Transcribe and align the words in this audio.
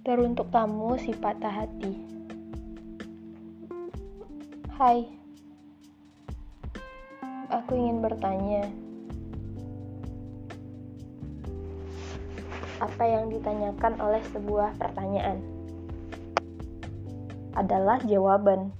Teruntuk 0.00 0.48
tamu 0.48 0.96
si 0.96 1.12
patah 1.12 1.52
hati. 1.52 1.92
Hai, 4.80 5.04
aku 7.52 7.76
ingin 7.76 8.00
bertanya. 8.00 8.64
Apa 12.80 13.04
yang 13.04 13.28
ditanyakan 13.28 14.00
oleh 14.00 14.24
sebuah 14.32 14.72
pertanyaan 14.80 15.44
adalah 17.52 18.00
jawaban, 18.08 18.72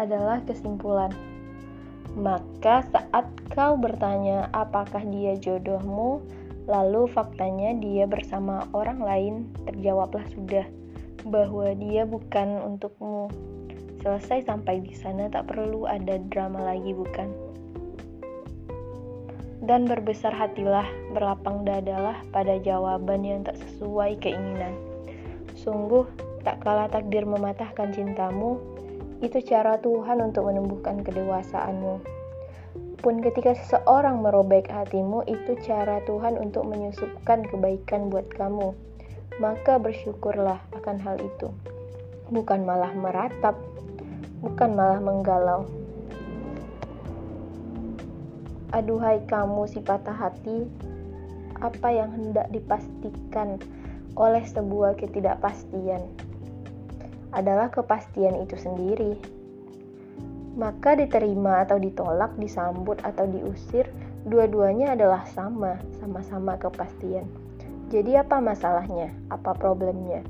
adalah 0.00 0.40
kesimpulan. 0.48 1.12
Maka, 2.16 2.88
saat 2.88 3.28
kau 3.52 3.76
bertanya 3.76 4.48
apakah 4.56 5.04
dia 5.04 5.36
jodohmu, 5.36 6.24
Lalu 6.66 7.06
faktanya 7.06 7.78
dia 7.78 8.10
bersama 8.10 8.66
orang 8.74 8.98
lain, 8.98 9.34
terjawablah 9.70 10.26
sudah 10.34 10.66
bahwa 11.30 11.70
dia 11.78 12.02
bukan 12.02 12.58
untukmu. 12.58 13.30
Selesai 14.02 14.50
sampai 14.50 14.82
di 14.82 14.90
sana 14.90 15.30
tak 15.30 15.46
perlu 15.50 15.86
ada 15.86 16.18
drama 16.26 16.74
lagi 16.74 16.90
bukan? 16.90 17.30
Dan 19.62 19.86
berbesar 19.86 20.34
hatilah, 20.34 20.86
berlapang 21.14 21.62
dadalah 21.62 22.18
pada 22.34 22.58
jawaban 22.58 23.22
yang 23.22 23.46
tak 23.46 23.58
sesuai 23.62 24.18
keinginan. 24.18 24.74
Sungguh, 25.54 26.06
tak 26.42 26.62
kalah 26.66 26.90
takdir 26.90 27.26
mematahkan 27.26 27.94
cintamu, 27.94 28.58
itu 29.22 29.38
cara 29.42 29.78
Tuhan 29.78 30.18
untuk 30.22 30.50
menumbuhkan 30.50 31.02
kedewasaanmu 31.02 32.15
pun 33.06 33.22
ketika 33.22 33.54
seseorang 33.54 34.18
merobek 34.18 34.66
hatimu, 34.66 35.22
itu 35.30 35.54
cara 35.62 36.02
Tuhan 36.10 36.42
untuk 36.42 36.66
menyusupkan 36.66 37.46
kebaikan 37.46 38.10
buat 38.10 38.26
kamu. 38.34 38.74
Maka 39.38 39.78
bersyukurlah 39.78 40.58
akan 40.74 40.98
hal 40.98 41.14
itu. 41.22 41.54
Bukan 42.34 42.66
malah 42.66 42.90
meratap, 42.98 43.54
bukan 44.42 44.74
malah 44.74 44.98
menggalau. 44.98 45.70
Aduhai 48.74 49.22
kamu 49.30 49.70
si 49.70 49.78
patah 49.86 50.10
hati, 50.26 50.66
apa 51.62 51.86
yang 51.94 52.10
hendak 52.10 52.50
dipastikan 52.50 53.62
oleh 54.18 54.42
sebuah 54.42 54.98
ketidakpastian 54.98 56.02
adalah 57.30 57.70
kepastian 57.70 58.34
itu 58.42 58.58
sendiri 58.58 59.35
maka 60.56 60.96
diterima 60.96 61.62
atau 61.68 61.76
ditolak, 61.76 62.32
disambut 62.40 62.96
atau 63.04 63.28
diusir, 63.28 63.84
dua-duanya 64.24 64.96
adalah 64.96 65.22
sama, 65.28 65.76
sama-sama 66.00 66.56
kepastian. 66.56 67.28
Jadi 67.92 68.18
apa 68.18 68.40
masalahnya? 68.42 69.12
Apa 69.30 69.54
problemnya? 69.54 70.24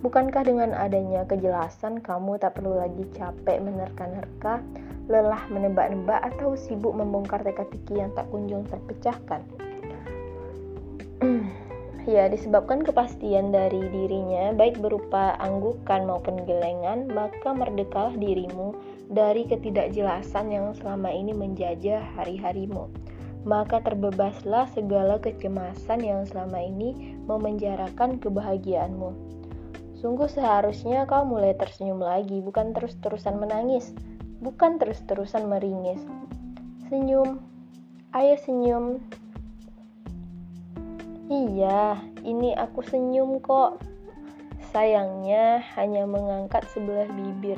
Bukankah 0.00 0.42
dengan 0.42 0.74
adanya 0.74 1.22
kejelasan 1.26 2.02
kamu 2.02 2.38
tak 2.38 2.58
perlu 2.58 2.78
lagi 2.78 3.06
capek 3.14 3.62
menerka-nerka, 3.62 4.62
lelah 5.10 5.42
menebak-nebak 5.50 6.18
atau 6.32 6.54
sibuk 6.58 6.94
membongkar 6.94 7.42
teka-teki 7.42 8.02
yang 8.02 8.10
tak 8.14 8.26
kunjung 8.30 8.66
terpecahkan? 8.66 9.61
Ya, 12.06 12.30
disebabkan 12.30 12.82
kepastian 12.82 13.54
dari 13.54 13.82
dirinya 13.90 14.50
baik 14.56 14.78
berupa 14.82 15.38
anggukan 15.38 16.06
maupun 16.06 16.42
gelengan, 16.46 17.06
maka 17.10 17.54
merdekalah 17.54 18.14
dirimu 18.16 18.74
dari 19.12 19.46
ketidakjelasan 19.46 20.50
yang 20.50 20.72
selama 20.78 21.12
ini 21.12 21.36
menjajah 21.36 22.02
hari-harimu. 22.18 22.90
Maka 23.42 23.82
terbebaslah 23.82 24.70
segala 24.70 25.18
kecemasan 25.18 26.00
yang 26.02 26.22
selama 26.26 26.62
ini 26.62 27.18
memenjarakan 27.26 28.22
kebahagiaanmu. 28.22 29.10
Sungguh 29.98 30.26
seharusnya 30.26 31.06
kau 31.06 31.22
mulai 31.22 31.54
tersenyum 31.54 32.02
lagi, 32.02 32.42
bukan 32.42 32.74
terus-terusan 32.74 33.38
menangis, 33.38 33.94
bukan 34.42 34.78
terus-terusan 34.82 35.46
meringis. 35.46 36.02
Senyum, 36.90 37.38
ayo 38.10 38.34
senyum. 38.42 38.98
Iya, 41.32 41.96
ini 42.28 42.52
aku 42.52 42.84
senyum 42.84 43.40
kok. 43.40 43.80
Sayangnya 44.68 45.64
hanya 45.80 46.04
mengangkat 46.04 46.68
sebelah 46.68 47.08
bibir 47.08 47.56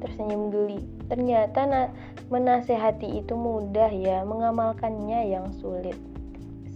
tersenyum 0.00 0.48
geli. 0.48 0.80
Ternyata 1.12 1.92
menasehati 2.32 3.20
itu 3.20 3.36
mudah 3.36 3.92
ya, 3.92 4.24
mengamalkannya 4.24 5.28
yang 5.28 5.52
sulit. 5.60 6.00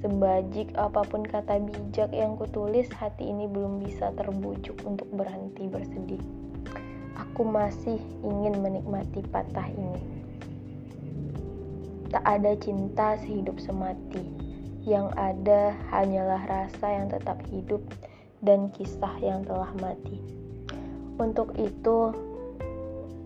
Sebajik 0.05 0.77
apa 0.77 1.09
pun 1.09 1.25
kata 1.25 1.57
bijak 1.57 2.13
yang 2.13 2.37
kutulis, 2.37 2.93
hati 2.93 3.33
ini 3.33 3.49
belum 3.49 3.81
bisa 3.81 4.13
terbujuk 4.13 4.77
untuk 4.85 5.09
berhenti 5.17 5.65
bersedih. 5.73 6.21
Aku 7.17 7.49
masih 7.49 7.97
ingin 8.21 8.61
menikmati 8.61 9.25
patah 9.33 9.73
ini. 9.73 10.05
Tak 12.13 12.29
ada 12.29 12.53
cinta 12.61 13.17
sehidup 13.25 13.57
semati. 13.57 14.46
Yang 14.87 15.07
ada 15.19 15.75
hanyalah 15.91 16.47
rasa 16.47 16.87
yang 16.95 17.11
tetap 17.11 17.43
hidup 17.51 17.83
dan 18.39 18.71
kisah 18.71 19.19
yang 19.19 19.43
telah 19.43 19.75
mati. 19.83 20.23
Untuk 21.19 21.59
itu, 21.59 22.15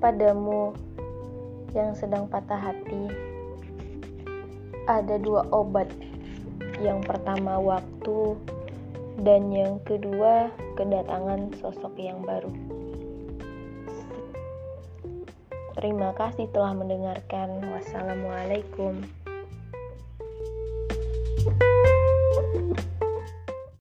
padamu 0.01 0.73
yang 1.77 1.93
sedang 1.93 2.25
patah 2.33 2.57
hati, 2.57 3.13
ada 4.89 5.21
dua 5.21 5.45
obat. 5.53 5.93
Yang 6.81 7.05
pertama, 7.05 7.61
waktu, 7.61 8.41
dan 9.21 9.53
yang 9.53 9.77
kedua, 9.85 10.49
kedatangan 10.81 11.53
sosok 11.61 11.93
yang 12.01 12.25
baru. 12.25 12.49
Terima 15.77 16.13
kasih 16.17 16.49
telah 16.53 16.73
mendengarkan. 16.73 17.61
Wassalamualaikum. 17.69 19.20
Thank 21.43 21.63
you. 23.01 23.10